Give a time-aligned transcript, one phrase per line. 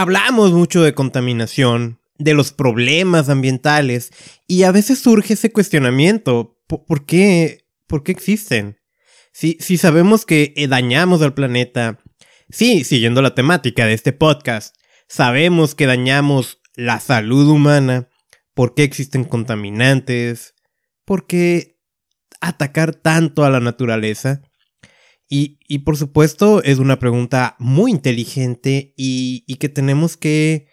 [0.00, 4.12] Hablamos mucho de contaminación, de los problemas ambientales,
[4.46, 6.56] y a veces surge ese cuestionamiento.
[6.68, 8.78] ¿Por, qué, por qué existen?
[9.32, 11.98] Si, si sabemos que eh, dañamos al planeta,
[12.48, 14.76] sí, siguiendo la temática de este podcast,
[15.08, 18.08] sabemos que dañamos la salud humana,
[18.54, 20.54] ¿por qué existen contaminantes?
[21.04, 21.76] ¿Por qué
[22.40, 24.42] atacar tanto a la naturaleza?
[25.30, 30.68] Y, por supuesto es una pregunta muy inteligente y, y que tenemos que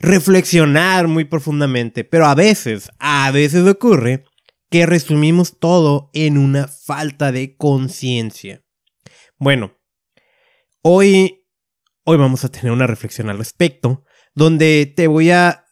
[0.00, 2.02] reflexionar muy profundamente.
[2.04, 4.24] Pero a veces, a veces ocurre
[4.70, 8.64] que resumimos todo en una falta de conciencia.
[9.38, 9.78] Bueno,
[10.82, 11.46] hoy,
[12.04, 15.65] hoy vamos a tener una reflexión al respecto, donde te voy a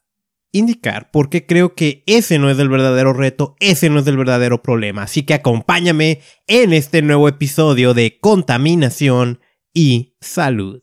[0.54, 4.62] indicar porque creo que ese no es el verdadero reto, ese no es el verdadero
[4.62, 5.02] problema.
[5.02, 9.40] Así que acompáñame en este nuevo episodio de Contaminación
[9.74, 10.80] y Salud.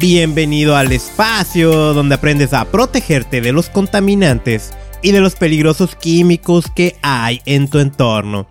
[0.00, 4.70] Bienvenido al espacio donde aprendes a protegerte de los contaminantes
[5.02, 8.48] y de los peligrosos químicos que hay en tu entorno.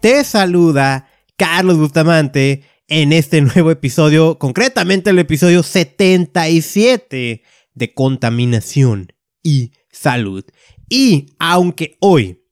[0.00, 7.42] Te saluda Carlos Bustamante en este nuevo episodio, concretamente el episodio 77
[7.74, 10.44] de contaminación y salud.
[10.88, 12.44] Y aunque hoy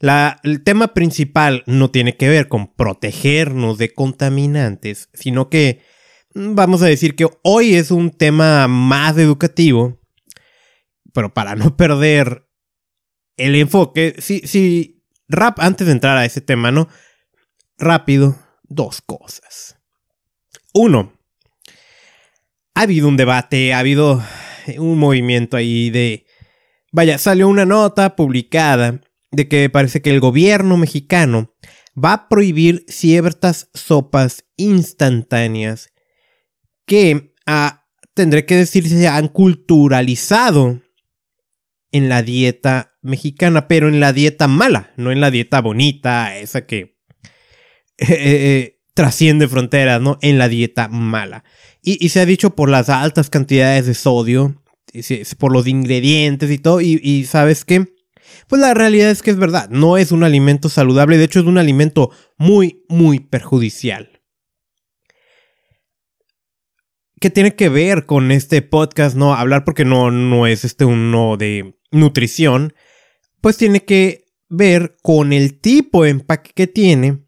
[0.00, 5.93] el tema principal no tiene que ver con protegernos de contaminantes, sino que
[6.34, 10.00] vamos a decir que hoy es un tema más educativo,
[11.12, 12.48] pero para no perder
[13.36, 16.88] el enfoque, si, si, rap, antes de entrar a ese tema, ¿no?
[17.78, 19.76] Rápido, dos cosas.
[20.72, 21.12] Uno,
[22.74, 24.22] ha habido un debate, ha habido
[24.78, 26.26] un movimiento ahí de...
[26.92, 29.00] Vaya, salió una nota publicada
[29.32, 31.52] de que parece que el gobierno mexicano
[31.96, 35.93] va a prohibir ciertas sopas instantáneas
[36.86, 40.80] que ah, tendré que decir se han culturalizado
[41.92, 46.66] en la dieta mexicana, pero en la dieta mala, no en la dieta bonita, esa
[46.66, 46.96] que
[47.98, 50.18] eh, eh, eh, trasciende fronteras, ¿no?
[50.20, 51.44] En la dieta mala.
[51.82, 54.62] Y, se ha dicho por las altas cantidades de sodio,
[55.38, 57.94] por los ingredientes y todo, y, y sabes qué?
[58.48, 61.46] Pues la realidad es que es verdad, no es un alimento saludable, de hecho es
[61.46, 64.13] un alimento muy, muy perjudicial.
[67.24, 69.16] ¿Qué tiene que ver con este podcast?
[69.16, 72.74] No, hablar porque no, no es este uno de nutrición.
[73.40, 77.24] Pues tiene que ver con el tipo de empaque que tiene,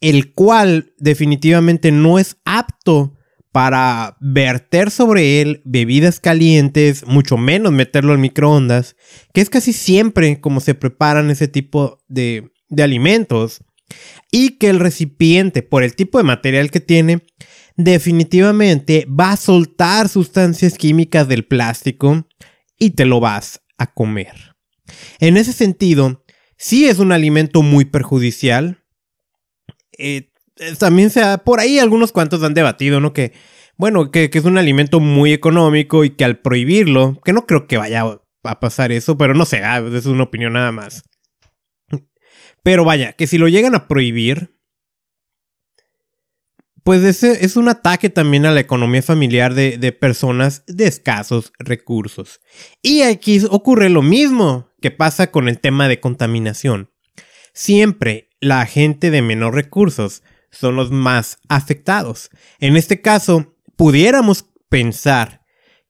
[0.00, 3.16] el cual definitivamente no es apto
[3.52, 8.96] para verter sobre él bebidas calientes, mucho menos meterlo en microondas,
[9.32, 13.60] que es casi siempre como se preparan ese tipo de, de alimentos,
[14.32, 17.22] y que el recipiente, por el tipo de material que tiene,
[17.78, 22.26] definitivamente va a soltar sustancias químicas del plástico
[22.76, 24.56] y te lo vas a comer.
[25.20, 26.24] En ese sentido,
[26.56, 28.84] sí es un alimento muy perjudicial.
[29.96, 30.32] Eh,
[30.78, 33.12] también se ha, por ahí algunos cuantos han debatido, ¿no?
[33.12, 33.32] Que,
[33.76, 37.68] bueno, que, que, es un alimento muy económico y que al prohibirlo, que no creo
[37.68, 41.04] que vaya a pasar eso, pero no sé, ah, es una opinión nada más.
[42.64, 44.57] Pero vaya, que si lo llegan a prohibir,
[46.88, 52.40] pues ese es un ataque también a la economía familiar de, personas de escasos recursos.
[52.80, 56.90] Y aquí ocurre lo mismo que pasa con el tema de contaminación.
[57.52, 62.30] Siempre la gente de menor recursos son los más afectados.
[62.58, 65.42] En este caso, pudiéramos pensar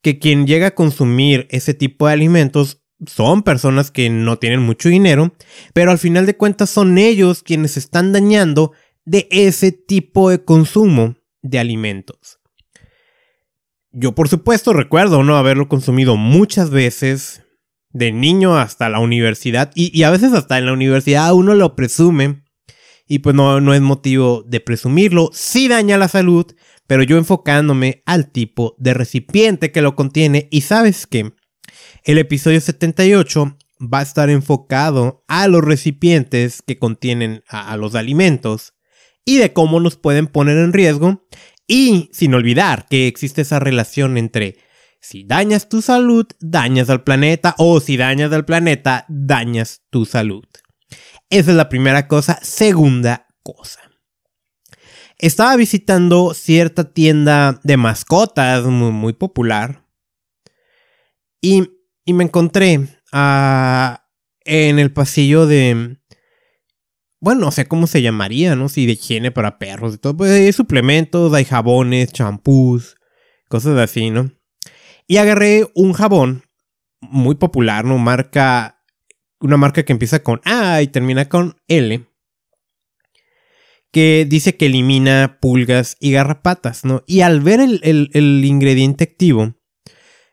[0.03, 4.88] que quien llega a consumir ese tipo de alimentos son personas que no tienen mucho
[4.88, 5.32] dinero,
[5.75, 8.72] pero al final de cuentas son ellos quienes están dañando
[9.09, 12.41] de ese tipo de consumo de alimentos.
[13.91, 17.43] Yo por supuesto recuerdo no haberlo consumido muchas veces,
[17.91, 22.45] de niño hasta la universidad, y, a veces hasta en la universidad uno lo presume,
[23.07, 26.45] y pues no, no es motivo de presumirlo, sí daña la salud,
[26.87, 31.33] pero yo enfocándome al tipo de recipiente que lo contiene, y sabes que
[32.04, 38.75] el episodio 78 va a estar enfocado a los recipientes que contienen a los alimentos,
[39.28, 41.22] y de cómo nos pueden poner en riesgo.
[41.66, 44.57] Y sin olvidar que existe esa relación entre
[45.03, 50.47] si dañas tu salud, dañas al planeta, o si dañas al planeta, dañas tu salud.
[51.28, 52.39] Esa es la primera cosa.
[52.41, 53.80] Segunda cosa.
[55.19, 59.84] estaba visitando cierta tienda de mascotas muy, popular
[61.42, 61.69] y,
[62.07, 64.07] me encontré ah,
[64.47, 65.98] en el pasillo de...
[67.20, 68.68] Bueno, no sé cómo se llamaría, ¿no?
[68.68, 70.16] Si de higiene para perros y todo.
[70.16, 72.97] Pues hay suplementos, hay jabones, champús,
[73.48, 74.30] cosas así, ¿no?
[75.06, 76.44] Y agarré un jabón
[77.00, 77.98] muy popular, ¿no?
[77.98, 78.74] Marca.
[79.41, 82.09] Una marca que empieza con A y termina con L
[83.92, 87.03] que dice que elimina pulgas y garrapatas, ¿no?
[87.06, 89.54] Y al ver el, ingrediente activo,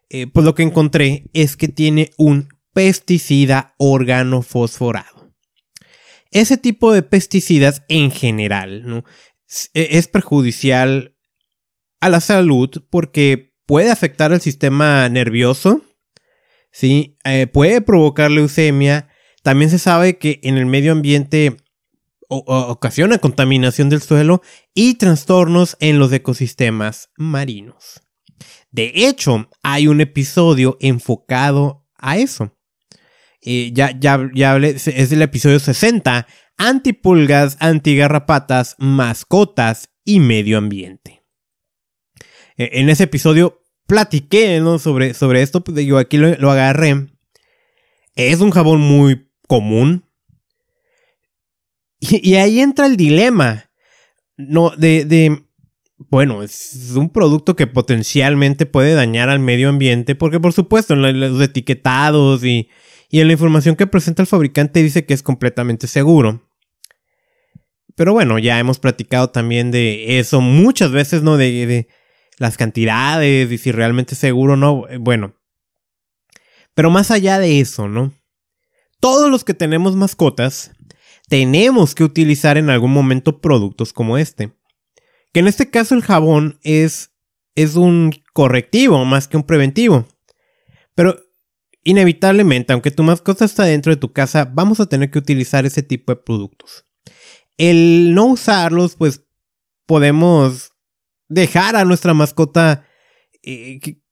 [0.09, 5.14] eh, pues lo que encontré es que tiene un pesticida organofosforado.
[6.35, 9.05] Ese tipo de pesticidas en general.
[9.73, 11.15] E, es perjudicial
[12.01, 15.81] a la salud porque puede afectar al sistema nervioso,
[16.73, 17.17] ¿sí?
[17.23, 19.07] Eh, puede provocar leucemia.
[19.43, 21.55] También se sabe que en el medio ambiente
[22.27, 24.41] ocasiona contaminación del suelo
[24.73, 28.01] y trastornos en los ecosistemas marinos.
[28.71, 32.51] De hecho, hay un episodio enfocado a eso.
[33.45, 36.27] Ya, ya, ya hablé, es el episodio 60,
[36.57, 41.24] antipulgas, antigarrapatas, mascotas y medio ambiente.
[42.57, 47.07] E, en ese episodio platiqué sobre, sobre esto, pues, yo aquí lo agarré.
[48.15, 50.06] Es un jabón muy común,
[52.00, 53.69] y, ahí entra el dilema.
[54.38, 55.44] No, de, de,
[55.97, 61.42] bueno, es un producto que potencialmente puede dañar al medio ambiente, porque por supuesto los
[61.42, 62.69] etiquetados y,
[63.15, 66.41] y en la información que presenta el fabricante dice que es completamente seguro.
[67.95, 71.38] Pero bueno, ya hemos platicado también de eso muchas veces, ¿no?
[71.38, 71.88] De,
[72.39, 74.83] las cantidades y si realmente es seguro o no.
[75.00, 75.33] Bueno.
[76.73, 78.12] Pero más allá de eso, ¿no?
[79.00, 80.71] Todos los que tenemos mascotas
[81.29, 84.51] tenemos que utilizar en algún momento productos como este.
[85.31, 87.11] Que en este caso el jabón es,
[87.56, 90.06] es un correctivo más que un preventivo.
[90.95, 91.25] Pero
[91.85, 95.83] inevitablemente, aunque tu mascota está dentro de tu casa, vamos a tener que utilizar ese
[95.83, 96.85] tipo de productos.
[97.57, 99.25] El no usarlos, pues
[99.85, 100.71] podemos
[101.29, 102.85] dejar a nuestra mascota
[103.43, 104.03] eh, que,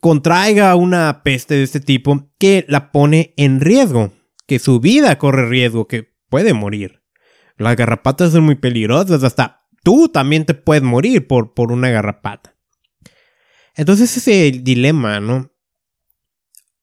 [0.00, 4.10] contraiga una peste de este tipo que la pone en riesgo,
[4.46, 7.02] que su vida corre riesgo, que puede morir.
[7.58, 12.56] Las garrapatas son muy peligrosas, hasta tú también te puedes morir por, por una garrapata.
[13.74, 15.52] Entonces ese dilema, ¿no?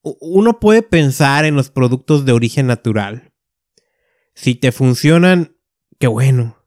[0.03, 3.33] Uno puede pensar en los productos de origen natural.
[4.35, 5.57] Si te funcionan,
[5.99, 6.57] qué bueno.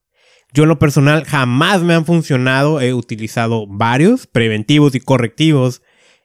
[0.53, 2.81] Yo en lo personal jamás me han funcionado.
[2.81, 5.83] He utilizado varios preventivos y correctivos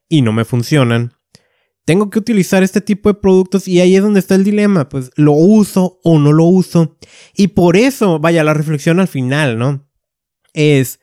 [0.07, 1.13] y no me funcionan
[1.91, 5.11] tengo que utilizar este tipo de productos y ahí es donde está el dilema, pues
[5.17, 6.97] lo uso o no lo uso.
[7.35, 9.85] Y por eso, vaya, la reflexión al final, ¿no?
[10.53, 11.00] Es,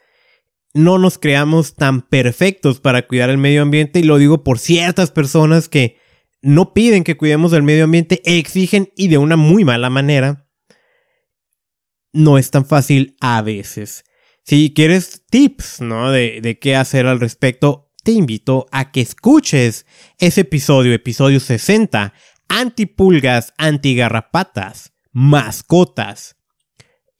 [0.78, 5.10] no nos creamos tan perfectos para cuidar el medio ambiente y lo digo por ciertas
[5.10, 5.98] personas que
[6.40, 10.48] no piden que cuidemos del medio ambiente, exigen y de una muy mala manera.
[12.12, 14.04] No es tan fácil a veces.
[14.44, 16.12] Si quieres tips, ¿no?
[16.12, 19.84] De, de qué hacer al respecto, te invito a que escuches
[20.18, 22.14] ese episodio, episodio 60,
[22.48, 26.36] antipulgas, antigarrapatas, mascotas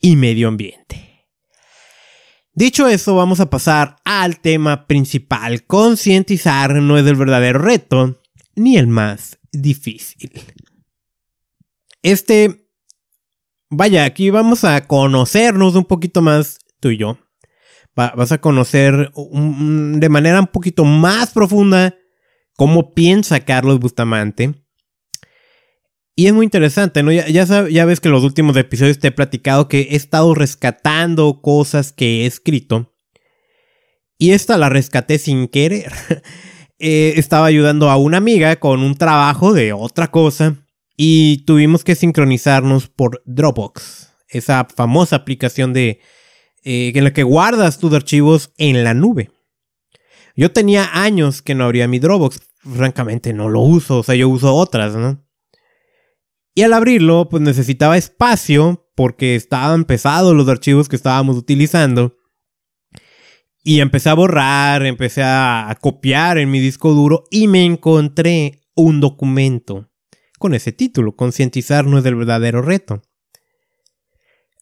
[0.01, 1.08] y medio ambiente.
[2.59, 5.65] Dicho eso, vamos a pasar al tema principal.
[5.65, 8.21] Concientizar no es el verdadero reto,
[8.57, 10.33] ni el más difícil.
[12.03, 12.65] Este...
[13.71, 17.17] Vaya, aquí vamos a conocernos un poquito más tú y yo
[17.95, 21.95] vas a conocer de manera un poquito más profunda
[22.57, 24.55] cómo piensa Carlos Bustamante.
[26.19, 27.13] Y es muy interesante, ¿no?
[27.13, 31.41] Ya, ya, ves que en los últimos episodios te he platicado que he estado rescatando
[31.41, 32.93] cosas que he escrito.
[34.19, 35.93] Y esta la rescaté sin querer.
[36.81, 40.55] Eh, estaba ayudando a una amiga con un trabajo de otra cosa.
[40.97, 44.13] Y tuvimos que sincronizarnos por Dropbox.
[44.29, 46.01] Esa famosa aplicación de,
[46.63, 49.33] eh, en la que guardas tus archivos en la nube.
[50.37, 52.43] Yo tenía años que no abría mi Dropbox.
[52.59, 55.28] Francamente no lo uso, o sea, yo uso otras, ¿no?
[56.59, 62.17] Y al abrirlo, pues necesitaba espacio porque estaban pesados los archivos que estábamos utilizando.
[63.63, 68.99] Y empecé a borrar, empecé a, copiar en mi disco duro y me encontré un
[68.99, 69.89] documento
[70.41, 73.03] con ese título, Concientizar no es el verdadero reto.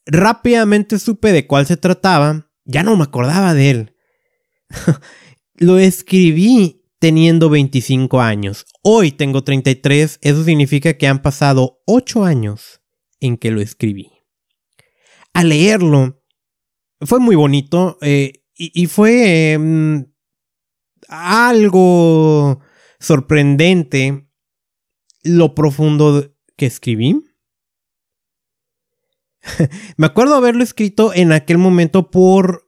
[0.05, 3.95] Rápidamente supe de cuál se trataba, ya no me acordaba de él.
[5.55, 8.65] Lo escribí teniendo 25 años.
[8.81, 12.81] Hoy tengo 33, eso significa que han pasado 8 años
[13.19, 14.11] en que lo escribí.
[15.33, 16.23] Al leerlo,
[17.01, 20.11] fue muy bonito eh, y, fue em,
[21.07, 22.59] algo
[22.99, 24.27] sorprendente
[25.23, 27.23] lo profundo que escribí.
[29.97, 32.66] Me acuerdo haberlo escrito en aquel momento por,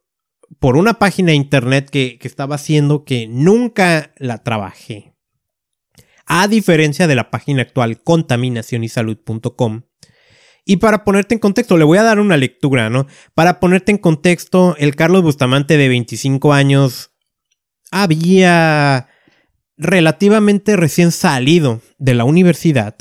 [0.60, 5.14] por una página de internet que, que estaba haciendo que nunca la trabajé.
[6.26, 9.82] A diferencia de la página actual contaminacionysalud.com,
[10.70, 13.08] y para ponerte en contexto, le voy a dar una lectura, ¿no?
[13.34, 17.10] Para ponerte en contexto, el Carlos Bustamante de 25 años
[17.90, 19.08] había
[19.78, 22.96] relativamente recién salido de la universidad.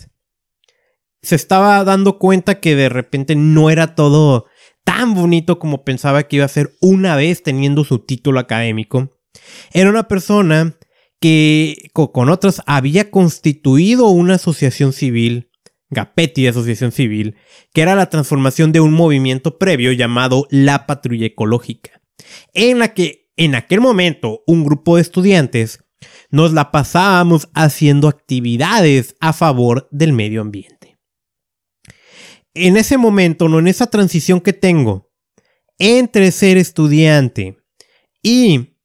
[1.20, 4.46] Se estaba dando cuenta que de repente no era todo
[4.88, 9.10] tan bonito como pensaba que iba a ser una vez teniendo su título académico.
[9.74, 10.78] Era una persona
[11.20, 15.50] que con otras había constituido una asociación civil
[15.90, 17.36] Gapetti Asociación Civil,
[17.74, 22.00] que era la transformación de un movimiento previo llamado la Patrulla Ecológica,
[22.54, 25.84] en la que en aquel momento un grupo de estudiantes
[26.30, 30.77] nos la pasábamos haciendo actividades a favor del medio ambiente.
[32.66, 35.10] En ese momento, no en esa transición que tengo
[35.78, 37.56] entre ser estudiante
[38.22, 38.78] y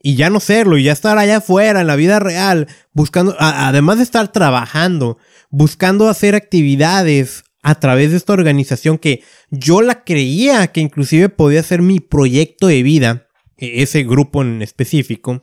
[0.00, 3.98] y ya no serlo y ya estar allá afuera en la vida real, buscando, además
[3.98, 5.18] de estar trabajando,
[5.50, 11.62] buscando hacer actividades a través de esta organización que yo la creía que inclusive podía
[11.62, 15.40] ser mi proyecto de vida, e, ese grupo en específico.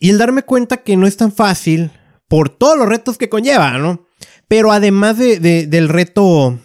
[0.00, 1.92] Y el darme cuenta que no es tan fácil
[2.28, 4.08] por todos los retos que conlleva, ¿no?
[4.48, 6.58] Pero además de, del reto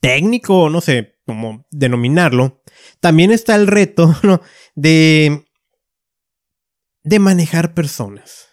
[0.00, 2.62] técnico, no sé cómo denominarlo,
[3.00, 4.14] también está el reto
[4.74, 5.44] de,
[7.02, 8.48] de manejar personas.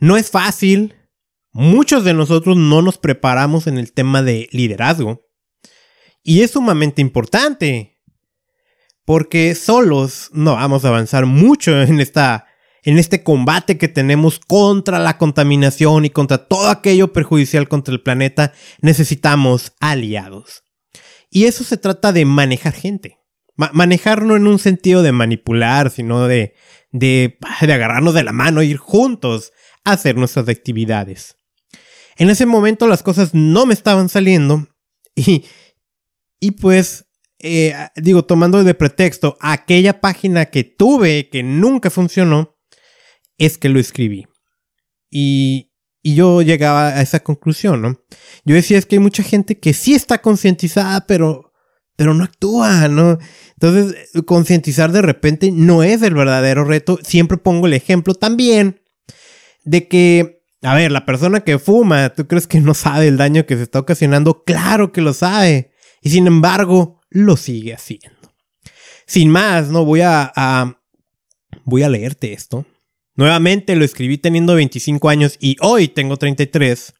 [0.00, 0.94] No es fácil,
[1.52, 5.26] Muchos de nosotros no nos preparamos en el tema de liderazgo.
[6.22, 7.96] Y es sumamente importante.
[9.04, 12.46] Porque solos no vamos a avanzar mucho en, esta,
[12.84, 18.02] en este combate que tenemos contra la contaminación y contra todo aquello perjudicial contra el
[18.02, 18.52] planeta.
[18.80, 20.64] Necesitamos aliados.
[21.30, 23.18] Y eso se trata de manejar gente.
[23.56, 26.54] manejar no en un sentido de manipular, sino de,
[26.92, 29.52] de, de agarrarnos de la mano e ir juntos
[29.84, 31.36] a hacer nuestras actividades.
[32.16, 34.68] En ese momento las cosas no me estaban saliendo
[35.14, 35.44] y,
[36.40, 37.06] y pues,
[37.40, 42.57] eh, digo, tomando de pretexto aquella página que tuve que nunca funcionó,
[43.38, 44.26] es que lo escribí.
[45.10, 48.00] Y, y yo llegaba a esa conclusión, ¿no?
[48.44, 51.52] Yo decía, es que hay mucha gente que sí está concientizada, pero,
[51.96, 53.18] pero no actúa, ¿no?
[53.54, 56.98] Entonces, concientizar de repente no es el verdadero reto.
[57.02, 58.82] Siempre pongo el ejemplo también
[59.64, 63.46] de que a ver, la persona que fuma, ¿tú crees que no sabe el daño
[63.46, 64.42] que se está ocasionando?
[64.44, 65.70] Claro que lo sabe.
[66.02, 68.34] Y sin embargo, lo sigue haciendo.
[69.06, 70.32] Sin más, no voy a,
[71.64, 72.66] voy a leerte esto.
[73.18, 76.94] Nuevamente lo escribí teniendo 25 años y hoy tengo 33.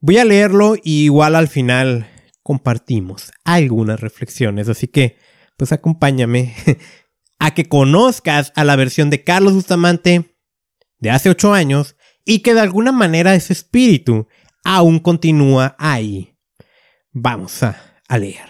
[0.00, 2.06] Voy a leerlo y igual al final
[2.44, 4.68] compartimos algunas reflexiones.
[4.68, 5.18] Así que,
[5.56, 6.54] pues acompáñame
[7.40, 10.36] a que conozcas a la versión de Carlos Bustamante
[11.00, 14.28] de hace 8 años y que de alguna manera ese espíritu
[14.62, 16.36] aún continúa ahí.
[17.10, 18.48] Vamos a, leer.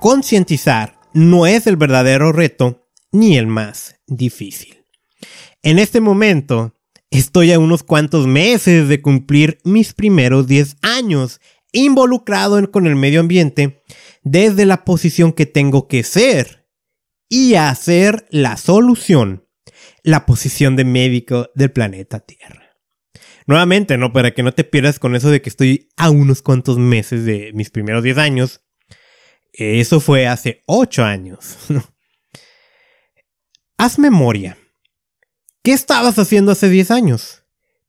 [0.00, 4.84] Concientizar no es el verdadero reto ni el más difícil.
[5.62, 6.76] En este momento
[7.10, 11.40] estoy a unos cuantos meses de cumplir mis primeros 10 años
[11.72, 13.82] involucrado con el medio ambiente
[14.22, 16.68] desde la posición que tengo que ser
[17.28, 19.46] y hacer la solución,
[20.02, 22.76] la posición de médico del planeta Tierra.
[23.46, 24.12] Nuevamente, ¿no?
[24.12, 27.52] Para que no te pierdas con eso de que estoy a unos cuantos meses de
[27.54, 28.62] mis primeros 10 años.
[29.52, 31.56] Eso fue hace 8 años.
[33.78, 34.58] Haz memoria.
[35.62, 37.44] ¿Qué estabas haciendo hace 10 años?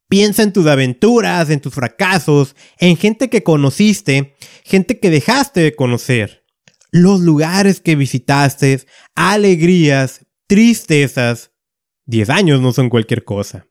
[0.08, 5.76] Piensa en tus aventuras, en tus fracasos, en gente que conociste, gente que dejaste de
[5.76, 6.42] conocer
[6.92, 11.52] los lugares que visitaste, alegrías, tristezas.
[12.06, 13.68] Diez años no son cualquier cosa.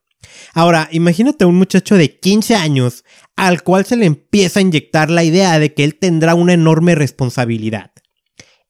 [0.55, 3.05] Ahora, imagínate a un muchacho de 15 años
[3.37, 6.95] al cual se le empieza a inyectar la idea de que él tendrá una enorme
[6.95, 7.93] responsabilidad.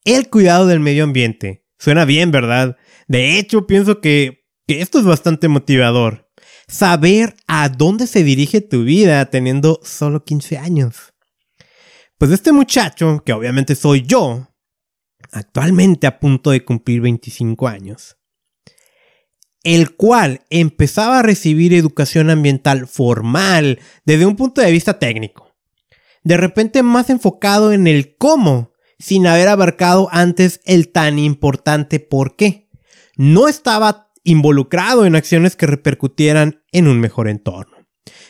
[0.03, 1.65] El cuidado del medio ambiente.
[1.77, 2.77] Suena bien, ¿verdad?
[3.07, 6.29] De hecho, pienso que, que esto es bastante motivador.
[6.67, 11.13] Saber a dónde se dirige tu vida teniendo solo 15 años.
[12.17, 14.47] Pues este muchacho, que obviamente soy yo,
[15.31, 18.17] actualmente a punto de cumplir 25 años,
[19.63, 25.49] el cual empezaba a recibir educación ambiental formal desde un punto de vista técnico.
[26.23, 32.35] de repente más enfocado en el cómo, sin haber abarcado antes el tan importante por
[32.35, 32.69] qué.
[33.17, 37.77] No estaba involucrado en acciones que repercutieran en un mejor entorno.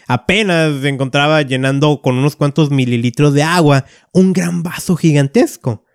[0.07, 5.85] Apenas se encontraba llenando con unos cuantos mililitros de agua un gran vaso gigantesco,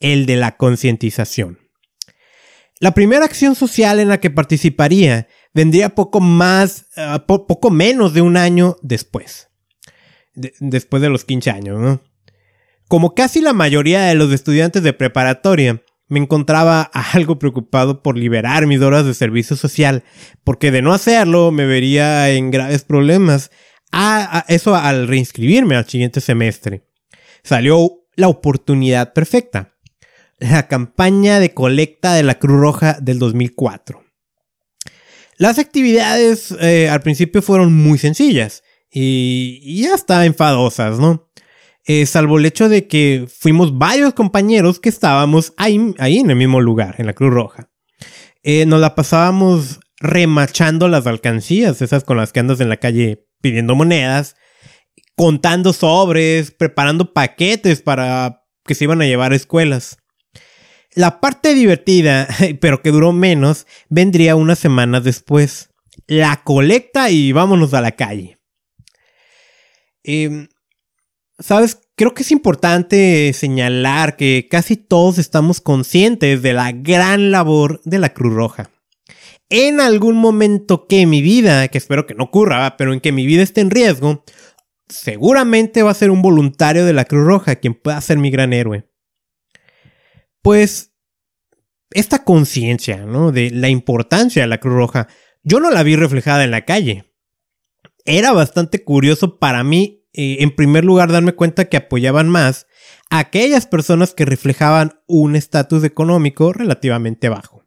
[0.00, 1.58] el de la concientización.
[2.80, 8.22] La primera acción social en la que participaría vendría poco más, eh, poco menos de
[8.22, 9.46] un año después.
[10.60, 12.00] después de los 15 años, ¿no?
[12.86, 16.82] Como casi la mayoría de los estudiantes de preparatoria, me encontraba
[17.12, 20.04] algo preocupado por liberar mis horas de servicio social,
[20.44, 23.50] porque de no hacerlo me vería en graves problemas.
[23.90, 26.86] a eso al reinscribirme al siguiente semestre.
[27.42, 29.74] Salió la oportunidad perfecta.
[30.38, 34.04] La campaña de colecta de la Cruz Roja del 2004.
[35.36, 41.28] Las actividades eh, al principio fueron muy sencillas y, y hasta enfadosas, ¿no?
[41.90, 46.60] Eh, salvo el hecho de que fuimos varios compañeros que estábamos ahí, en el mismo
[46.60, 47.70] lugar, en la Cruz Roja.
[48.42, 53.26] Eh, nos la pasábamos remachando las alcancías, esas con las que andas en la calle
[53.40, 54.36] pidiendo monedas,
[55.16, 59.96] contando sobres, preparando paquetes para que se iban a llevar a escuelas.
[60.94, 62.28] La parte divertida,
[62.60, 65.70] pero que duró menos, vendría unas semanas después.
[66.06, 68.38] La colecta y vámonos a la calle.
[70.02, 70.48] Em,
[71.40, 77.80] Sabes, creo que es importante señalar que casi todos estamos conscientes de la gran labor
[77.84, 78.70] de la Cruz Roja.
[79.48, 83.24] En algún momento que mi vida, que espero que no ocurra, pero en que mi
[83.24, 84.24] vida esté en riesgo,
[84.88, 88.52] seguramente va a ser un voluntario de la Cruz Roja quien pueda ser mi gran
[88.52, 88.87] héroe.
[90.42, 90.92] Pues
[91.90, 93.32] esta conciencia, ¿no?
[93.32, 95.08] De la importancia de la Cruz Roja,
[95.42, 97.04] yo no la vi reflejada en la calle.
[98.04, 102.66] Era bastante curioso para mí, eh, en primer lugar, darme cuenta que apoyaban más
[103.10, 107.64] a aquellas personas que reflejaban un estatus económico relativamente bajo.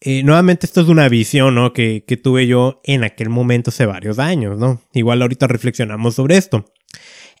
[0.00, 1.72] Eh, nuevamente, esto es una visión ¿no?
[1.72, 4.82] que, que tuve yo en aquel momento hace varios años, ¿no?
[4.92, 6.72] Igual ahorita reflexionamos sobre esto.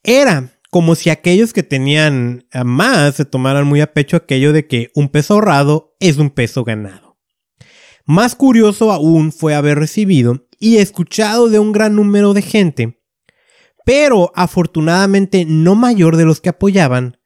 [0.02, 4.90] Era como si aquellos que tenían más se tomaran muy a pecho aquello de que
[4.94, 7.18] un peso ahorrado es un peso ganado.
[8.04, 13.02] Más curioso aún fue haber recibido y escuchado de un gran número de gente,
[13.84, 17.18] pero afortunadamente no mayor de los que apoyaban,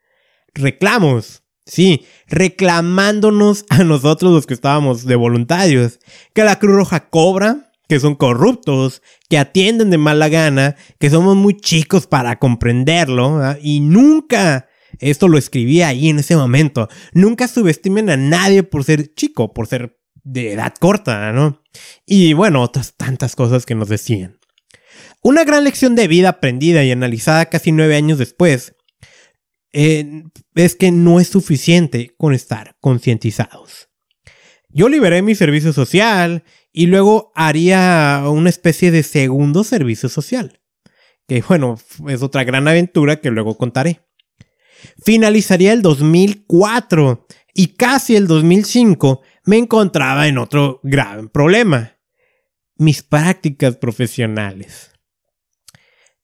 [0.55, 1.43] reclamos.
[1.67, 6.01] Sí, reclamándonos a nosotros los que estábamos de voluntarios,
[6.35, 11.35] que la Cruz Roja cobra, que son corruptos, que atienden de mala gana, que somos
[11.35, 14.69] muy chicos para comprenderlo, y nunca,
[15.01, 19.67] esto lo escribí ahí en ese momento, nunca subestimen a nadie por ser chico, por
[19.67, 21.65] ser de edad corta, ¿no?
[22.07, 24.39] Y bueno, otras tantas cosas que nos decían.
[25.21, 28.77] Una gran lección de vida aprendida y analizada casi nueve años después
[29.73, 30.23] eh,
[30.55, 33.89] es que no es suficiente con estar concientizados.
[34.69, 40.61] Yo liberé mi servicio social y luego haría una especie de segundo servicio social.
[41.27, 41.79] Que bueno,
[42.09, 44.01] es otra gran aventura que luego contaré.
[45.05, 51.97] Finalizaría el 2004 y casi el 2005 me encontraba en otro gran problema.
[52.77, 54.91] Mis prácticas profesionales.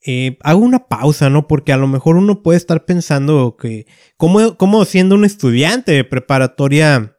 [0.08, 1.48] Eh, hago una pausa, ¿no?
[1.48, 7.15] Porque a lo mejor uno puede estar pensando que, como, siendo un estudiante de preparatoria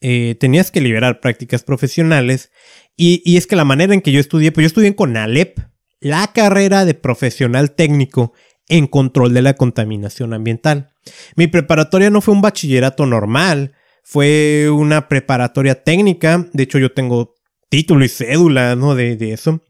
[0.00, 2.50] eh, tenías que liberar prácticas profesionales.
[2.96, 5.58] Y, es que la manera en que yo estudié, pues yo estudié con Alep,
[6.00, 8.32] la carrera de profesional técnico
[8.68, 10.92] en control de la contaminación ambiental.
[11.36, 13.72] Mi preparatoria no fue un bachillerato normal,
[14.04, 16.48] fue una preparatoria técnica.
[16.52, 17.34] De hecho, yo tengo
[17.68, 18.94] título y cédula, ¿no?
[18.94, 19.62] De, eso.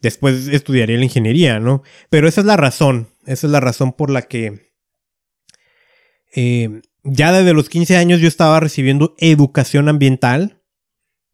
[0.00, 1.82] Después estudiaría la ingeniería, ¿no?
[2.10, 3.08] Pero esa es la razón.
[3.26, 4.72] Esa es la razón por la que
[6.34, 10.62] eh, ya desde los 15 años yo estaba recibiendo educación ambiental,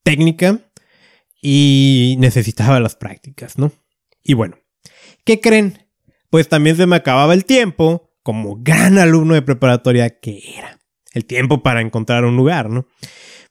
[0.03, 0.61] técnica,
[1.43, 3.73] y necesitaba las prácticas, ¿no?
[4.23, 4.59] Y bueno,
[5.25, 5.87] ¿qué creen?
[6.29, 10.79] Pues también se me acababa el tiempo, como gran alumno de preparatoria que era.
[11.13, 12.87] El tiempo para encontrar un lugar, ¿no?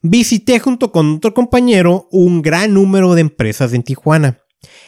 [0.02, 4.38] Visité junto con otro compañero un gran número de empresas en Tijuana,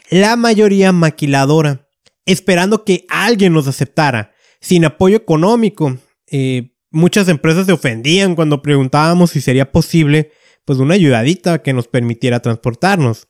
[0.08, 1.88] la mayoría maquiladora,
[2.24, 5.98] esperando que alguien nos aceptara, sin apoyo económico,
[6.30, 10.30] eh, Muchas empresas se ofendían cuando preguntábamos si sería posible
[10.64, 13.28] pues una ayudadita que nos permitiera transportarnos.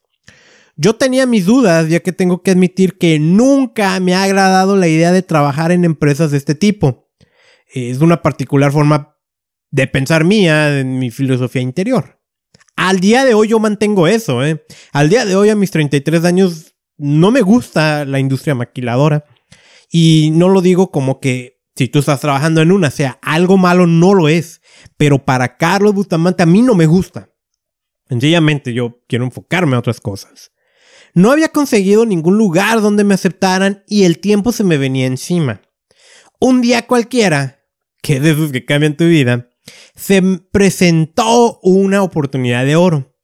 [0.76, 4.88] Yo tenía mis dudas ya que tengo que admitir que nunca me ha agradado la
[4.88, 7.10] idea de trabajar en empresas de este tipo.
[7.72, 9.16] Es una particular forma
[9.70, 12.20] de pensar mía en mi filosofía interior.
[12.76, 14.64] Al día de hoy yo mantengo eso, ¿eh?
[14.92, 19.24] Al día de hoy a mis 33 años no me gusta la industria maquiladora
[19.90, 23.86] Y no lo digo como que si tú estás trabajando en una sea algo malo,
[23.86, 24.60] no lo es.
[24.96, 27.30] Pero para Carlos Bustamante a mí no me gusta.
[28.08, 30.52] Sencillamente yo quiero enfocarme a otras cosas.
[31.14, 35.62] No había conseguido ningún lugar donde me aceptaran y el tiempo se me venía encima.
[36.40, 37.60] Un día cualquiera,
[38.02, 39.50] que de esos que cambian tu vida,
[39.94, 43.14] se presentó una oportunidad de oro.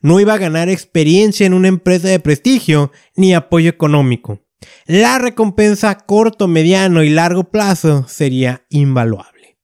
[0.00, 4.41] No iba a ganar experiencia en una empresa de prestigio ni apoyo económico.
[4.86, 9.58] La recompensa a corto, mediano y largo plazo sería invaluable.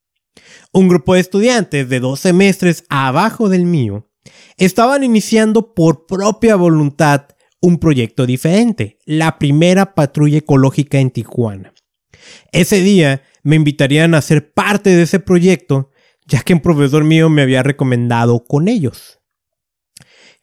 [0.73, 4.09] Un grupo de estudiantes de dos semestres abajo del mío
[4.57, 7.27] estaban iniciando por propia voluntad
[7.61, 11.73] un proyecto diferente, la primera patrulla ecológica en Tijuana.
[12.53, 15.91] Ese día me invitarían a ser parte de ese proyecto,
[16.27, 19.21] ya que un profesor mío me había recomendado con ellos.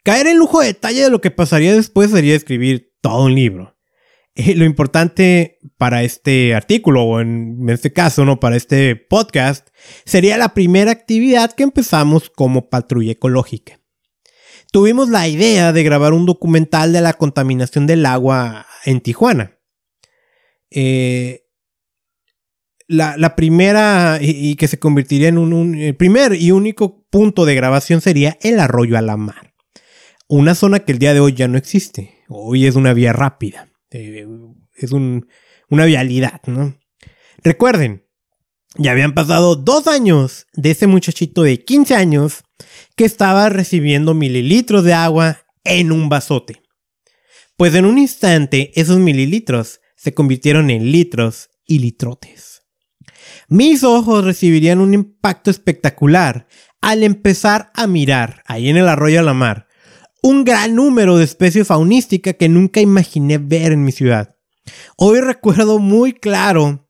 [0.04, 3.75] Caer en lujo de detalle de lo que pasaría después sería escribir todo un libro.
[4.36, 9.70] Eh, lo importante para este artículo, o en este caso, no para este podcast,
[10.06, 13.80] sería la primera actividad que empezamos como patrulla ecológica
[14.76, 19.58] tuvimos la idea de grabar un documental de la contaminación del agua en Tijuana.
[20.70, 21.46] Eh,
[22.86, 28.38] la, primera y, que se convertiría en un, primer y único punto de grabación sería
[28.42, 29.54] el arroyo a la mar.
[30.28, 32.26] Una zona que el día de hoy ya no existe.
[32.28, 33.70] Hoy es una vía rápida.
[33.98, 34.28] Eh,
[34.74, 36.78] es una vialidad, ¿no?
[37.42, 38.06] Recuerden,
[38.78, 42.44] ya habían pasado dos años de ese muchachito de 15 años
[42.98, 46.62] que estaba recibiendo mililitros de agua en un vasote.
[47.56, 52.64] Pues en un instante esos mililitros se convirtieron en litros y litrotes.
[53.48, 56.48] Mis ojos recibirían un impacto espectacular
[56.82, 59.65] al empezar a mirar, ahí en el arroyo a la mar,
[60.26, 64.36] un gran número de especies faunísticas que nunca imaginé ver en mi ciudad.
[64.98, 66.90] Hoy recuerdo muy claro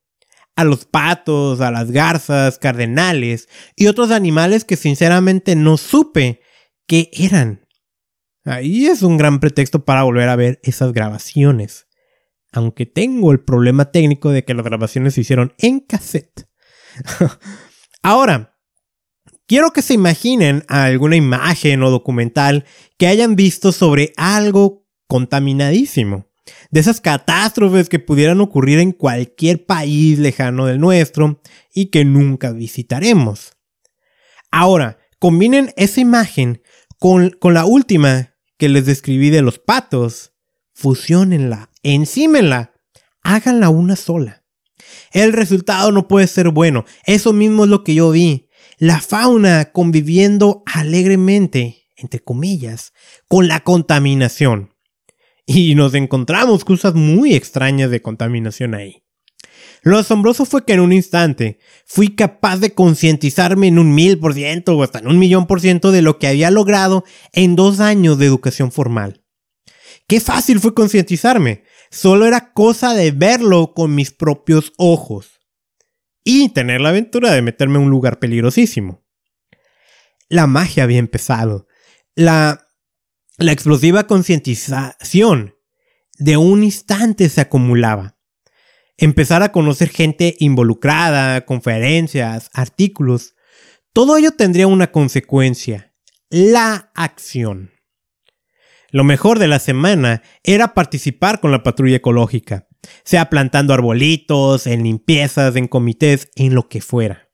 [0.56, 6.39] a los patos, a las garzas, cardenales y otros animales que sinceramente no supe
[6.88, 7.67] qué eran.
[8.45, 11.88] Ahí es un gran pretexto para volver a ver esas grabaciones.
[12.54, 16.48] Aunque tengo el problema técnico de que las grabaciones se hicieron en cassette.
[18.02, 18.55] Ahora,
[19.47, 22.65] quiero que se imaginen alguna imagen o documental
[22.97, 26.27] que hayan visto sobre algo contaminadísimo
[26.71, 31.41] de esas catástrofes que pudieran ocurrir en cualquier país lejano del nuestro
[31.73, 33.53] y que nunca visitaremos.
[34.51, 36.62] Ahora, combinen esa imagen
[36.99, 40.34] con, con la última que les describí de los patos,
[40.73, 42.73] fusionenla, encímenla,
[43.21, 44.43] háganla una sola.
[45.12, 48.44] El resultado no puede ser bueno, eso mismo es lo que yo vi.
[48.86, 52.93] La fauna conviviendo alegremente, entre comillas,
[53.28, 54.76] con la contaminación
[55.43, 59.04] y nos encontramos cosas muy extrañas de contaminación ahí.
[59.82, 64.36] Lo asombroso fue que en un instante fui capaz de concientizarme en un mil por
[64.36, 67.80] ciento o hasta en un millón por ciento de lo que había logrado en dos
[67.80, 69.24] años de educación formal.
[70.06, 75.35] Qué fácil fue concientizarme, solo era cosa de verlo con mis propios ojos
[76.25, 79.05] y tener la aventura de meterme en un lugar peligrosísimo.
[80.27, 81.67] La magia había empezado.
[82.15, 82.65] La
[83.38, 85.55] la explosiva concientización
[86.17, 88.17] de un instante se acumulaba.
[88.97, 93.35] Empezar a conocer gente involucrada, conferencias, artículos,
[93.91, 95.93] todo ello tendría una consecuencia,
[96.29, 97.71] la acción.
[98.89, 102.69] Lo mejor de la semana era participar con la patrulla ecológica,
[103.04, 107.26] sea plantando arbolitos, en limpiezas, en comités, en lo que fuera.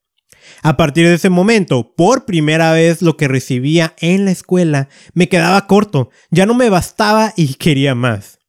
[0.64, 5.30] A partir de ese momento, por primera vez lo que recibía en la escuela me
[5.30, 8.40] quedaba corto, ya no me bastaba y quería más.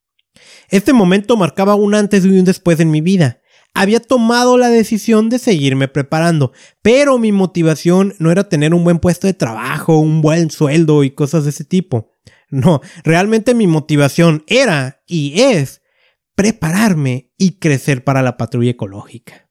[0.69, 3.41] Este momento marcaba un antes y un después en mi vida.
[3.75, 8.99] Había tomado la decisión de seguirme preparando, pero mi motivación no era tener un buen
[8.99, 12.11] puesto de trabajo, un buen sueldo y cosas de ese tipo.
[12.51, 15.82] No, realmente mi motivación era y es
[16.35, 19.51] prepararme y crecer para la patrulla ecológica.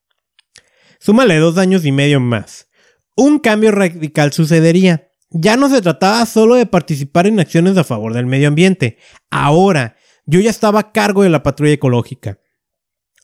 [0.99, 2.69] Súmale dos años y medio más.
[3.15, 5.09] Un cambio radical sucedería.
[5.29, 8.97] Ya no se trataba solo de participar en acciones a favor del medio ambiente.
[9.29, 12.39] Ahora, yo ya estaba a cargo de la patrulla ecológica.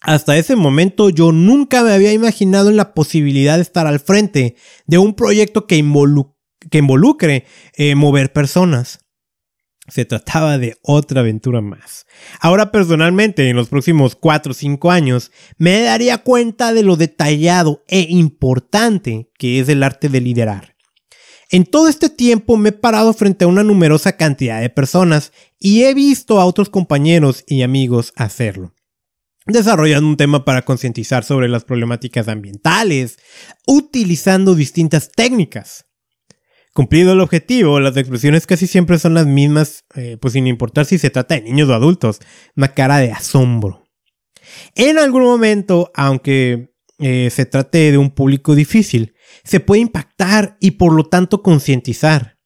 [0.02, 4.56] Hasta ese momento yo nunca me había imaginado en la posibilidad de estar al frente
[4.86, 9.07] de un proyecto que, involucre eh, mover personas.
[9.88, 12.06] Se trataba de otra aventura más.
[12.40, 17.84] Ahora personalmente, en los próximos 4 o 5 años, me daría cuenta de lo detallado
[17.88, 20.78] e importante que es el arte de liderar.
[21.50, 25.84] En todo este tiempo me he parado frente a una numerosa cantidad de personas y
[25.84, 28.74] he visto a otros compañeros y amigos hacerlo.
[29.46, 33.18] desarrollando un tema para concientizar sobre las problemáticas ambientales,
[33.66, 35.87] utilizando distintas técnicas.
[36.78, 41.00] Cumplido el objetivo, las expresiones casi siempre son las mismas, eh, pues sin importar si
[41.00, 42.20] se trata de niños o adultos,
[42.56, 43.84] una cara de asombro.
[44.76, 50.70] En algún momento, aunque eh, se trate de un público difícil, se puede impactar y
[50.70, 52.38] por lo tanto concientizar.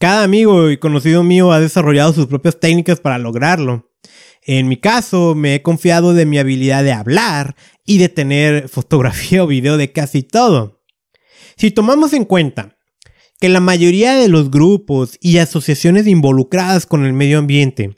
[0.00, 3.92] Cada amigo y conocido mío ha desarrollado sus propias técnicas para lograrlo.
[4.42, 7.54] En mi caso, me he confiado de mi habilidad de hablar
[7.86, 10.82] y de tener fotografía o video de casi todo.
[11.56, 12.76] Si tomamos en cuenta
[13.42, 17.94] que la mayoría de los grupos y asociaciones involucradas con el medio ambiente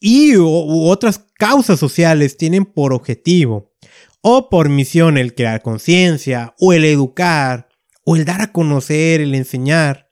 [0.00, 3.74] y u otras causas sociales tienen por objetivo
[4.20, 7.68] o por misión el crear conciencia o el educar
[8.06, 10.10] o el dar a conocer, el enseñar,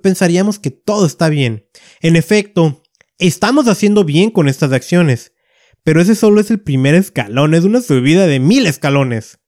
[0.00, 1.66] pensaríamos que todo está bien.
[2.00, 2.82] En efecto,
[3.22, 5.32] Estamos haciendo bien con estas acciones,
[5.84, 9.38] pero ese solo es el primer escalón, es una subida de mil escalones.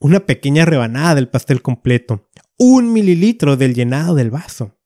[0.00, 2.30] Una pequeña rebanada del pastel completo,
[2.62, 4.78] un mililitro del llenado del vaso.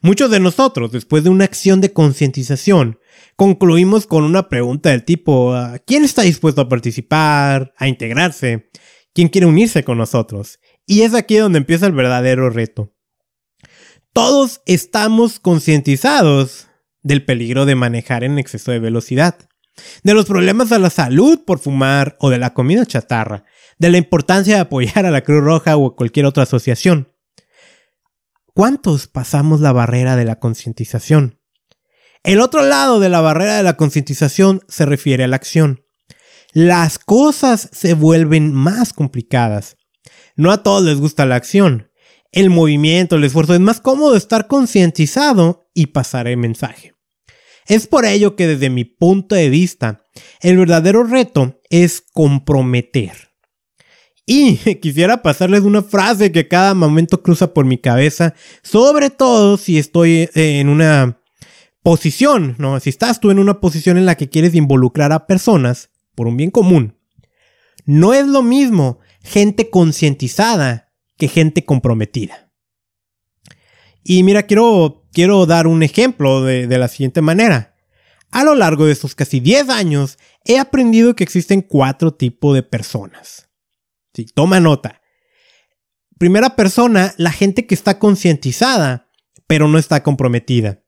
[0.00, 2.98] Muchos de nosotros, después de una acción de concientización,
[3.36, 8.70] concluimos con una pregunta del tipo, ah, ¿quién está dispuesto a participar, a integrarse?
[9.12, 10.60] ¿Quién quiere unirse con nosotros?
[10.86, 12.94] Y es aquí donde empieza el verdadero reto.
[14.14, 16.68] Todos estamos concientizados
[17.02, 19.36] del peligro de manejar en exceso de velocidad,
[20.04, 23.44] de los problemas a la salud por fumar o de la comida chatarra,
[23.78, 27.09] de la importancia de apoyar a la Cruz Roja o cualquier otra asociación.
[28.54, 31.38] ¿Cuántos pasamos la barrera de la concientización?
[32.22, 35.84] El otro lado de la barrera de la concientización se refiere a la acción.
[36.52, 39.76] Las cosas se vuelven más complicadas.
[40.36, 41.90] No a todos les gusta la acción,
[42.32, 43.54] el movimiento, el esfuerzo.
[43.54, 46.94] Es más cómodo estar concientizado y pasar el mensaje.
[47.66, 50.08] Es por ello que desde mi punto de vista,
[50.40, 53.29] el verdadero reto es comprometer.
[54.32, 59.76] Y quisiera pasarles una frase que cada momento cruza por mi cabeza, sobre todo si
[59.76, 61.20] estoy en una
[61.82, 62.78] posición, ¿no?
[62.78, 66.36] Si estás tú en una posición en la que quieres involucrar a personas por un
[66.36, 66.96] bien común.
[67.86, 72.52] No es lo mismo gente concientizada que gente comprometida.
[74.04, 77.74] Y mira, quiero, quiero dar un ejemplo de, la siguiente manera.
[78.30, 82.62] A lo largo de estos casi 10 años, he aprendido que existen cuatro tipos de
[82.62, 83.49] personas.
[84.14, 85.00] Sí, toma nota.
[86.18, 89.08] Primera persona, la gente que está concientizada,
[89.46, 90.82] pero no está comprometida.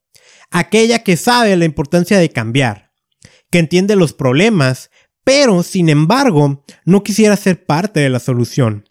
[0.51, 2.91] Aquella que sabe la importancia de cambiar,
[3.49, 4.91] que entiende los problemas,
[5.23, 8.85] pero sin embargo no quisiera ser parte de la solución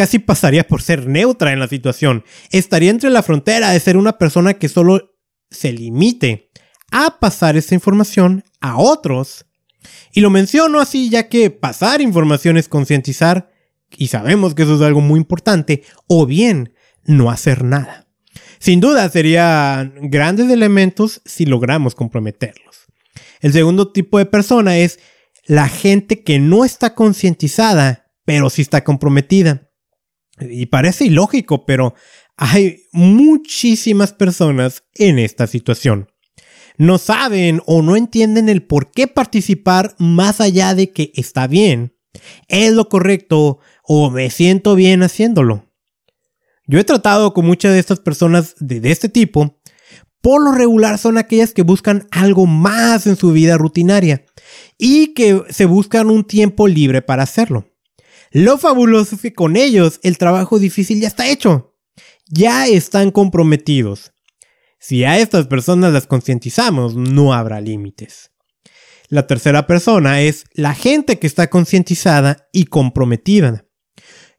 [0.00, 2.24] casi pasaría por ser neutra en la situación.
[2.50, 5.14] Estaría entre la frontera de ser una persona que solo
[5.50, 6.50] se limite
[6.90, 9.44] a pasar esa información a otros.
[10.14, 13.49] Y lo menciono así ya que pasar información es concientizar,
[13.96, 16.74] y sabemos que eso es algo muy importante, o bien
[17.04, 18.06] no hacer nada.
[18.58, 22.86] Sin duda serían grandes elementos si logramos comprometerlos.
[23.40, 25.00] El segundo tipo de persona es
[25.46, 29.70] la gente que no está concientizada, pero sí está comprometida.
[30.38, 31.94] Y parece ilógico, pero
[32.36, 36.10] hay muchísimas personas en esta situación.
[36.78, 41.94] No saben o no entienden el por qué participar más allá de que está bien,
[42.48, 45.66] es lo correcto o me siento bien haciéndolo.
[46.66, 49.60] Yo he tratado con muchas de estas personas de, este tipo.
[50.20, 54.24] Por lo regular son aquellas que buscan algo más en su vida rutinaria
[54.78, 57.66] y que se buscan un tiempo libre para hacerlo.
[58.30, 61.74] Lo fabuloso es que con ellos el trabajo difícil ya está hecho.
[62.28, 64.12] Ya están comprometidos.
[64.78, 68.30] Si a estas personas las concientizamos, no habrá límites.
[69.10, 73.66] La tercera persona es la gente que está concientizada y comprometida.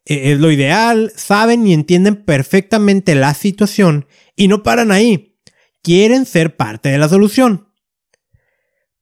[0.05, 5.37] E, es lo ideal, saben y entienden perfectamente la situación y no paran ahí.
[5.83, 7.67] Quieren ser parte de la solución.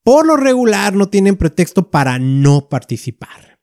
[0.04, 3.60] Por lo regular no tienen pretexto para no participar.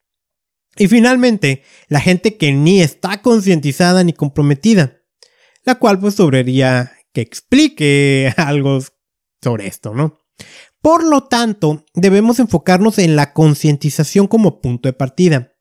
[0.76, 5.02] Y finalmente, la gente que ni está concientizada ni comprometida,
[5.64, 8.78] la cual pues sobraría que explique algo
[9.42, 10.20] sobre esto, ¿no?
[10.86, 15.52] Por lo tanto, debemos enfocarnos en la concientización como punto de partida,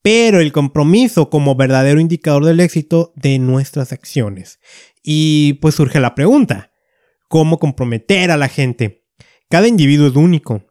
[0.00, 4.60] pero el compromiso como verdadero indicador del éxito de nuestras acciones.
[5.02, 6.72] Y pues surge la pregunta,
[7.28, 9.04] ¿cómo comprometer a la gente?
[9.50, 10.64] Cada individuo es único.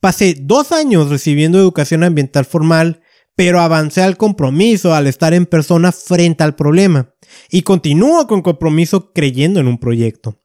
[0.00, 3.02] Pasé dos años recibiendo educación ambiental formal
[3.36, 7.14] pero avancé al compromiso al estar en persona frente al problema.
[7.52, 10.42] Y continúo con compromiso creyendo en un proyecto.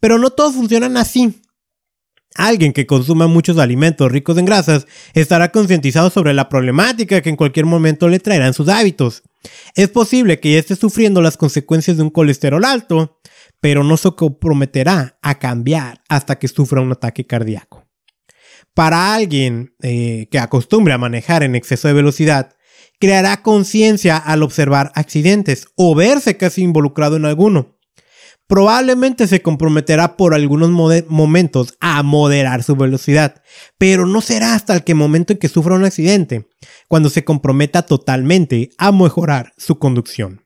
[0.00, 1.42] Pero no todos funcionan así.
[2.36, 7.36] Alguien que consuma muchos alimentos ricos en grasas estará concientizado sobre la problemática que en
[7.36, 9.22] cualquier momento le traerán sus hábitos.
[9.74, 13.20] Es posible que ya esté sufriendo las consecuencias de un colesterol alto,
[13.60, 17.86] pero no se comprometerá a cambiar hasta que sufra un ataque cardíaco.
[18.74, 22.54] Para alguien eh, que acostumbre a manejar en exceso de velocidad,
[23.00, 27.75] creará conciencia al observar accidentes o verse casi involucrado en alguno
[28.46, 33.42] probablemente se comprometerá por algunos momentos a moderar su velocidad,
[33.78, 36.48] pero no será hasta el que momento en que sufra un accidente,
[36.88, 40.44] cuando se comprometa totalmente a mejorar su conducción.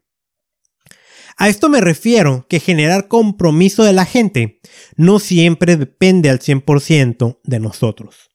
[1.36, 4.60] A esto me refiero que generar compromiso de la gente
[4.96, 8.30] no siempre depende al 100% de nosotros.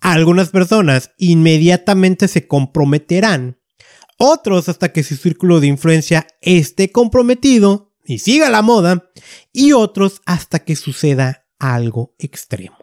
[0.00, 3.60] Algunas personas inmediatamente se comprometerán,
[4.18, 9.10] otros hasta que su círculo de influencia esté comprometido y siga la moda,
[9.52, 12.76] y otros hasta que suceda algo extremo.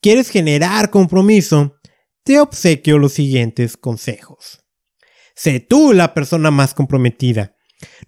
[0.00, 1.76] ¿Quieres generar compromiso?
[2.24, 4.60] Te obsequio los siguientes consejos.
[5.34, 7.56] Sé tú la persona más comprometida.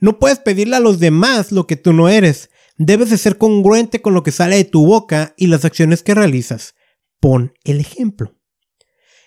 [0.01, 2.51] No puedes pedirle a los demás lo que tú no eres.
[2.77, 6.15] Debes de ser congruente con lo que sale de tu boca y las acciones que
[6.15, 6.75] realizas.
[7.21, 8.37] Pon el ejemplo.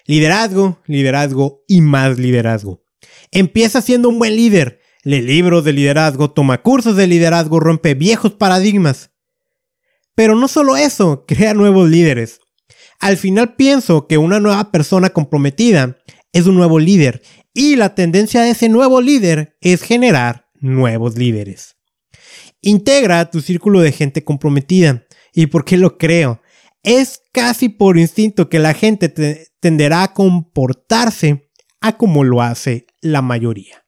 [0.06, 2.84] Liderazgo, liderazgo y más liderazgo.
[3.32, 8.34] Empieza siendo un buen líder lee libros de liderazgo, toma cursos de liderazgo, rompe viejos
[8.34, 9.12] paradigmas.
[10.16, 12.42] Pero no solo eso, crea nuevos líderes.
[13.00, 15.98] Al final pienso que una nueva persona comprometida
[16.34, 17.22] es un nuevo líder
[17.54, 21.78] y la tendencia de ese nuevo líder es generar nuevos líderes.
[22.62, 25.06] Integra tu círculo de gente comprometida.
[25.34, 26.42] ¿Y por qué lo creo?
[26.84, 29.08] Es casi por instinto que la gente
[29.62, 33.87] tenderá a comportarse a como lo hace la mayoría.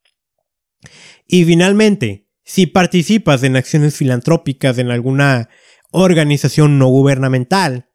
[1.32, 5.48] Y finalmente, si participas en acciones filantrópicas en alguna
[5.92, 7.88] organización no gubernamental,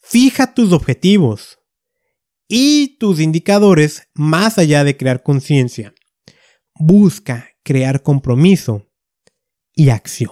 [0.00, 1.58] fija tus objetivos
[2.46, 5.94] y tus indicadores más allá de crear conciencia.
[6.76, 8.88] Busca crear compromiso
[9.74, 10.30] y acción.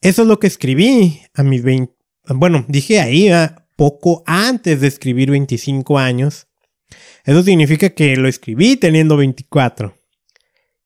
[0.00, 1.92] Eso es lo que escribí a mis 20.
[2.28, 3.28] Bueno, dije ahí
[3.74, 6.46] poco antes de escribir 25 años.
[7.24, 9.99] Eso significa que lo escribí teniendo 24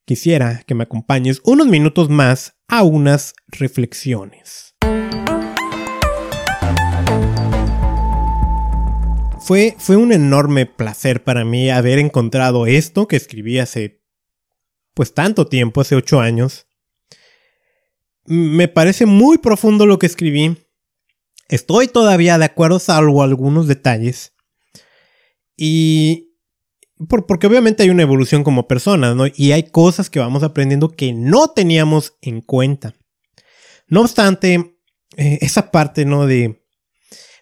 [0.05, 4.75] quisiera que me acompañes unos minutos más a unas reflexiones.
[9.41, 14.03] Fue, fue un enorme placer para mí haber encontrado esto que escribí hace
[14.95, 16.67] pues tanto tiempo, hace ocho años.
[18.25, 20.57] Me parece muy profundo lo que escribí.
[21.49, 24.35] Estoy todavía de acuerdo salvo algunos detalles.
[25.57, 26.34] Y
[27.09, 29.25] porque obviamente hay una evolución como personas, ¿no?
[29.35, 32.95] Y hay cosas que vamos aprendiendo que no teníamos en cuenta.
[33.89, 34.79] No obstante,
[35.17, 36.27] eh, esa parte, ¿no?
[36.27, 36.63] De...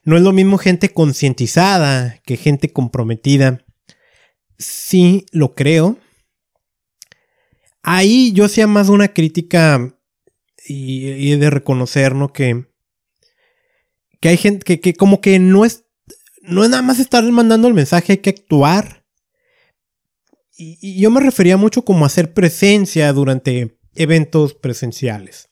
[0.04, 3.64] No es lo mismo gente concientizada que gente comprometida.
[4.58, 5.98] Sí, lo creo.
[7.82, 9.96] Ahí yo hacía más una crítica
[10.64, 12.32] y, de reconocer, ¿no?
[12.32, 12.66] Que,
[14.20, 15.84] que hay gente que, que como que no es,
[16.42, 19.01] no es nada más estar mandando el mensaje, hay que actuar
[20.62, 25.50] y, yo me refería mucho como hacer presencia durante eventos presenciales.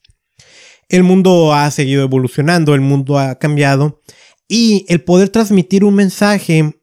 [0.88, 4.00] El mundo ha seguido evolucionando, el mundo ha cambiado
[4.48, 6.80] y el poder transmitir un mensaje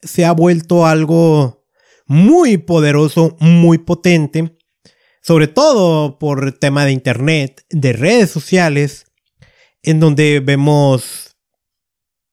[0.00, 1.64] se ha vuelto algo
[2.06, 4.56] muy poderoso, muy potente,
[5.22, 9.06] sobre todo por tema de internet, de redes sociales,
[9.82, 11.36] en donde vemos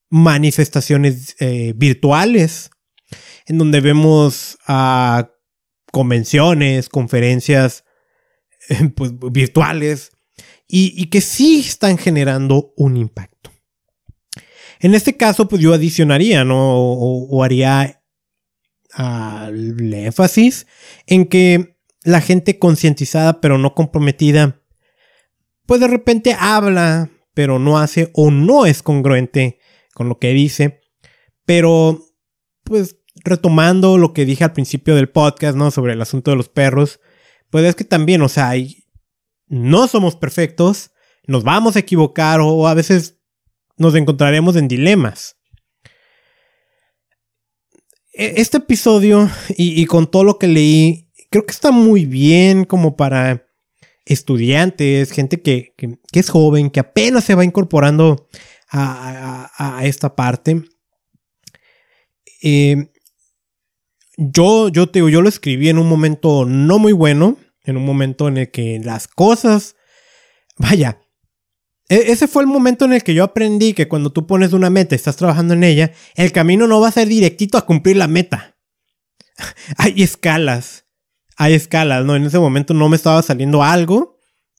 [0.10, 2.72] manifestaciones eh, virtuales
[3.50, 5.32] en donde vemos a
[5.92, 7.84] convenciones, conferencias
[8.96, 10.12] pues, virtuales
[10.68, 13.52] y, que sí están generando un impacto.
[14.80, 16.78] En este caso, pues yo adicionaría, ¿no?
[16.78, 18.04] O, haría
[19.48, 20.68] el énfasis
[21.08, 24.62] en que la gente concientizada pero no comprometida,
[25.66, 29.60] pues de repente habla, pero no hace o no es congruente
[29.96, 30.82] con lo que dice,
[31.46, 32.00] pero
[32.64, 35.72] pues retomando lo que dije al principio del podcast, ¿no?
[35.72, 37.00] Sobre el asunto de los perros,
[37.50, 38.54] pues es que también, o sea,
[39.48, 40.92] no somos perfectos,
[41.28, 43.20] nos vamos a equivocar o a veces
[43.78, 45.38] nos encontraremos en dilemas.
[48.14, 52.96] E, este episodio y, con todo lo que leí, creo que está muy bien como
[52.96, 53.48] para
[54.06, 55.74] estudiantes, gente que,
[56.12, 58.28] es joven, que apenas se va incorporando
[58.72, 60.64] a, esta parte.
[62.42, 62.92] Eh,
[64.20, 68.28] yo, yo te yo lo escribí en un momento no muy bueno, en un momento
[68.28, 69.76] en el que las cosas,
[70.58, 71.00] vaya,
[71.88, 74.70] E, ese fue el momento en el que yo aprendí que cuando tú pones una
[74.70, 77.98] meta y estás trabajando en ella, el camino no va a ser directito a cumplir
[77.98, 78.58] la meta.
[79.78, 80.86] hay escalas.
[81.38, 82.16] Hay escalas, ¿no?
[82.16, 84.18] En ese momento no me estaba saliendo algo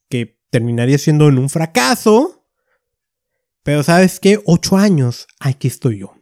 [0.09, 2.47] que terminaría siendo en un fracaso.
[3.63, 4.41] Pero sabes qué?
[4.47, 6.20] Ocho años, aquí estoy yo.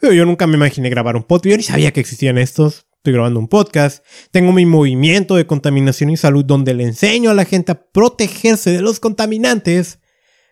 [0.00, 1.50] Yo nunca me imaginé grabar un podcast.
[1.50, 2.86] Yo ni sabía que existían estos.
[2.98, 4.04] Estoy grabando un podcast.
[4.30, 8.70] Tengo mi movimiento de contaminación y salud donde le enseño a la gente a protegerse
[8.70, 9.98] de los contaminantes.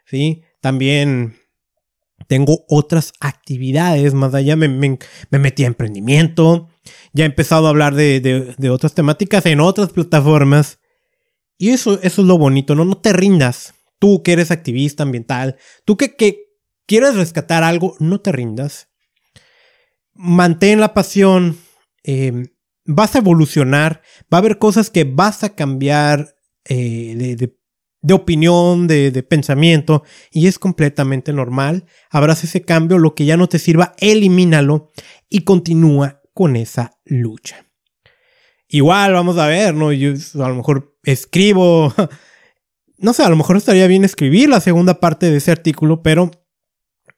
[0.05, 0.43] ¿Sí?
[0.61, 1.37] También
[2.27, 4.15] tengo otras actividades.
[4.15, 4.99] Más allá me,
[5.31, 6.69] metí a emprendimiento.
[7.13, 10.81] Ya he empezado a hablar de, otras temáticas en otras plataformas.
[11.57, 12.85] Y eso, es lo bonito, ¿no?
[12.85, 13.75] No te rindas.
[14.01, 16.17] Tú que eres activista ambiental, tú que
[16.85, 18.89] quieres rescatar algo, no te rindas
[20.17, 21.57] mantén la pasión,
[22.05, 22.51] eh,
[22.85, 24.03] vas a evolucionar,
[24.33, 30.47] va a haber cosas que vas a cambiar eh, de, opinión, de, de, pensamiento, y
[30.47, 31.85] es completamente normal.
[32.11, 34.93] Habrás ese cambio, lo que ya no te sirva, elimínalo
[35.29, 37.67] y continúa con esa lucha.
[38.69, 39.93] Igual, vamos a ver, ¿no?
[39.93, 41.95] Yo a lo mejor escribo,
[42.99, 46.31] no sé, a lo mejor estaría bien escribir la segunda parte de ese artículo, pero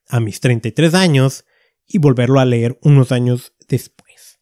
[0.08, 1.44] a mis 33 años,
[1.88, 4.38] y volverlo a leer unos años después.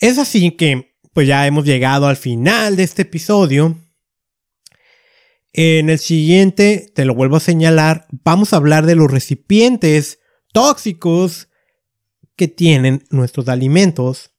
[0.00, 3.78] Es así que, pues ya hemos llegado al final de este episodio.
[5.52, 10.18] En el siguiente, te lo vuelvo a señalar, vamos a hablar de los recipientes
[10.52, 11.48] tóxicos
[12.36, 14.30] que tienen nuestros alimentos.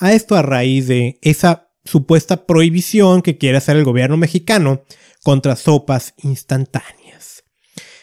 [0.00, 4.84] A esto a raíz de esa supuesta prohibición que quiere hacer el gobierno mexicano
[5.22, 7.44] contra sopas instantáneas.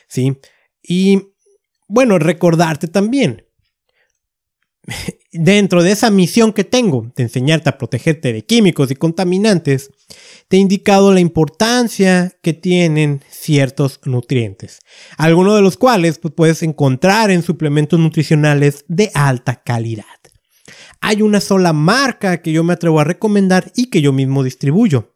[0.08, 0.38] ¿Sí?
[0.82, 1.34] Y
[1.88, 3.45] bueno, recordarte también
[5.32, 9.92] dentro de esa misión que tengo de enseñarte a protegerte de químicos y contaminantes,
[10.48, 14.80] te he indicado la importancia que tienen ciertos nutrientes,
[15.18, 20.06] algunos de los cuales pues, puedes encontrar en suplementos nutricionales de alta calidad.
[21.02, 25.16] Hay una sola marca que yo me atrevo a recomendar y que yo mismo distribuyo.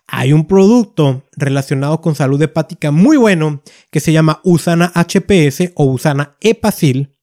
[0.09, 5.85] hay un producto relacionado con salud hepática muy bueno que se llama Usana HPS o
[5.87, 7.17] Usana Epacil,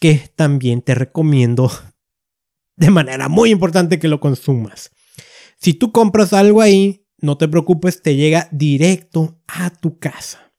[0.00, 1.70] que también te recomiendo
[2.76, 4.90] de manera muy importante que lo consumas.
[5.60, 10.52] Si tú compras algo ahí, no te preocupes, te llega directo a tu casa.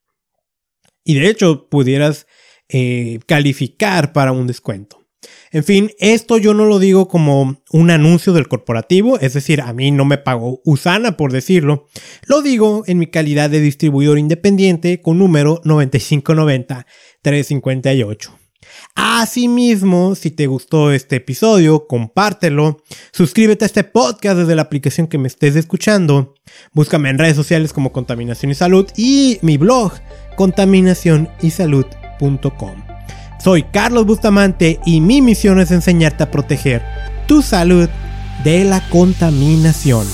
[1.05, 2.28] Y de hecho, pudieras
[2.68, 4.99] eh, calificar para un descuento.
[5.52, 9.74] En fin, esto yo no lo digo como un anuncio del corporativo, es decir, a
[9.74, 11.88] mí no me pagó Usana por decirlo.
[12.28, 18.30] Lo digo en mi calidad de distribuidor independiente con número 9590-358.
[18.95, 22.78] Asimismo, si te gustó este episodio, compártelo,
[23.12, 26.34] suscríbete a este podcast desde la aplicación que me estés escuchando,
[26.74, 29.93] búscame en redes sociales como Contaminación y Salud y mi blog
[30.36, 32.89] contaminacionysalud.com.
[33.40, 36.84] Soy Carlos Bustamante y mi misión es enseñarte a proteger
[37.26, 37.88] tu salud
[38.44, 40.06] de la contaminación.